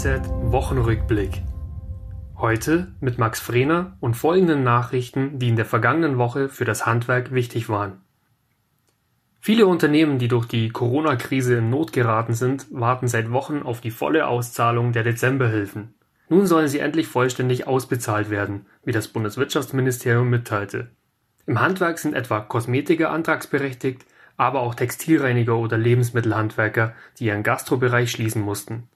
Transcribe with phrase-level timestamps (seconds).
[0.00, 1.42] DHZ Wochenrückblick.
[2.38, 7.34] Heute mit Max Frehner und folgenden Nachrichten, die in der vergangenen Woche für das Handwerk
[7.34, 8.00] wichtig waren.
[9.40, 13.90] Viele Unternehmen, die durch die Corona-Krise in Not geraten sind, warten seit Wochen auf die
[13.90, 15.92] volle Auszahlung der Dezemberhilfen.
[16.30, 20.88] Nun sollen sie endlich vollständig ausbezahlt werden, wie das Bundeswirtschaftsministerium mitteilte.
[21.44, 24.06] Im Handwerk sind etwa Kosmetiker antragsberechtigt,
[24.38, 28.88] aber auch Textilreiniger oder Lebensmittelhandwerker, die ihren Gastrobereich schließen mussten.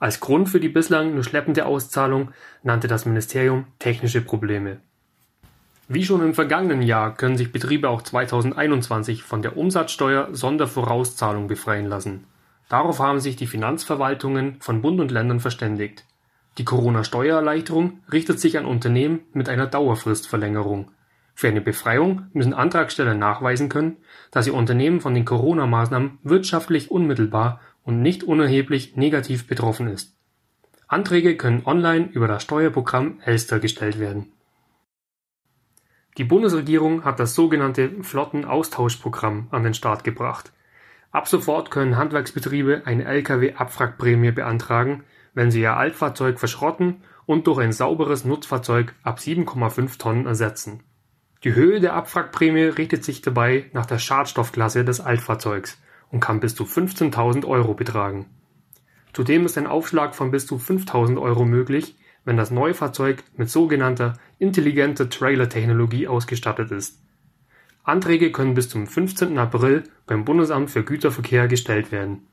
[0.00, 2.30] Als Grund für die bislang nur schleppende Auszahlung
[2.62, 4.78] nannte das Ministerium technische Probleme.
[5.88, 11.86] Wie schon im vergangenen Jahr können sich Betriebe auch 2021 von der Umsatzsteuer Sondervorauszahlung befreien
[11.86, 12.24] lassen.
[12.70, 16.04] Darauf haben sich die Finanzverwaltungen von Bund und Ländern verständigt.
[16.56, 20.90] Die Corona-Steuererleichterung richtet sich an Unternehmen mit einer Dauerfristverlängerung
[21.40, 23.96] für eine Befreiung müssen Antragsteller nachweisen können,
[24.30, 30.14] dass ihr Unternehmen von den Corona-Maßnahmen wirtschaftlich unmittelbar und nicht unerheblich negativ betroffen ist.
[30.86, 34.32] Anträge können online über das Steuerprogramm Elster gestellt werden.
[36.18, 40.52] Die Bundesregierung hat das sogenannte Flottenaustauschprogramm an den Start gebracht.
[41.10, 47.72] Ab sofort können Handwerksbetriebe eine Lkw-Abwrackprämie beantragen, wenn sie ihr Altfahrzeug verschrotten und durch ein
[47.72, 50.82] sauberes Nutzfahrzeug ab 7,5 Tonnen ersetzen
[51.44, 56.54] die Höhe der Abwrackprämie richtet sich dabei nach der Schadstoffklasse des Altfahrzeugs und kann bis
[56.54, 58.26] zu 15.000 Euro betragen.
[59.12, 63.48] Zudem ist ein Aufschlag von bis zu 5.000 Euro möglich, wenn das neue Fahrzeug mit
[63.48, 67.00] sogenannter intelligenter Trailer-Technologie ausgestattet ist.
[67.82, 69.38] Anträge können bis zum 15.
[69.38, 72.26] April beim Bundesamt für Güterverkehr gestellt werden.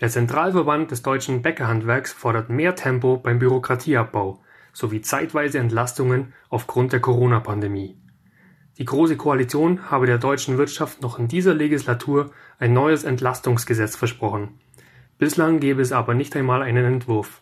[0.00, 4.42] Der Zentralverband des deutschen Bäckerhandwerks fordert mehr Tempo beim Bürokratieabbau
[4.76, 7.96] sowie zeitweise Entlastungen aufgrund der Corona-Pandemie.
[8.76, 14.60] Die Große Koalition habe der deutschen Wirtschaft noch in dieser Legislatur ein neues Entlastungsgesetz versprochen.
[15.16, 17.40] Bislang gäbe es aber nicht einmal einen Entwurf.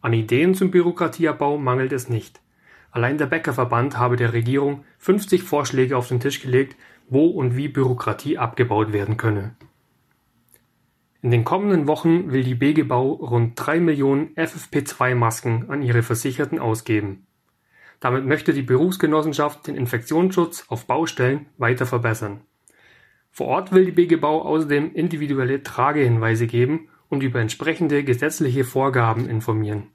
[0.00, 2.40] An Ideen zum Bürokratieabbau mangelt es nicht.
[2.90, 6.74] Allein der Bäckerverband habe der Regierung 50 Vorschläge auf den Tisch gelegt,
[7.10, 9.56] wo und wie Bürokratie abgebaut werden könne.
[11.26, 17.26] In den kommenden Wochen will die Begebau rund drei Millionen FFP2-Masken an ihre Versicherten ausgeben.
[17.98, 22.42] Damit möchte die Berufsgenossenschaft den Infektionsschutz auf Baustellen weiter verbessern.
[23.32, 29.88] Vor Ort will die Begebau außerdem individuelle Tragehinweise geben und über entsprechende gesetzliche Vorgaben informieren.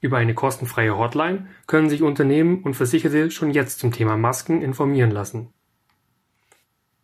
[0.00, 5.10] Über eine kostenfreie Hotline können sich Unternehmen und Versicherte schon jetzt zum Thema Masken informieren
[5.10, 5.52] lassen